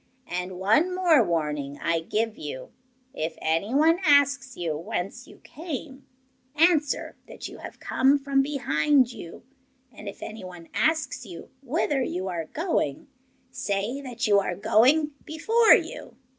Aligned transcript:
And 0.25 0.57
one 0.57 0.95
more 0.95 1.23
warning 1.23 1.77
I 1.79 1.99
give 1.99 2.35
you. 2.35 2.71
If 3.13 3.37
anyone 3.39 3.99
asks 4.03 4.57
you 4.57 4.75
whence 4.75 5.27
you 5.27 5.41
came, 5.43 6.07
answer 6.55 7.17
that 7.27 7.47
you 7.47 7.59
have 7.59 7.79
come 7.79 8.17
from 8.17 8.41
behind 8.41 9.13
you; 9.13 9.43
and 9.95 10.09
if 10.09 10.23
anyone 10.23 10.69
asks 10.73 11.23
you 11.27 11.51
whither 11.61 12.01
you 12.01 12.27
are 12.29 12.45
going, 12.45 13.09
say 13.51 14.01
that 14.01 14.25
you 14.25 14.39
are 14.39 14.55
going 14.55 15.11
before 15.23 15.75
you. 15.75 16.15